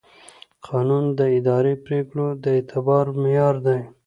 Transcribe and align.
قانون 0.67 1.03
د 1.17 1.19
اداري 1.37 1.75
پرېکړو 1.85 2.27
د 2.43 2.45
اعتبار 2.57 3.05
معیار 3.21 3.55
دی. 3.67 3.79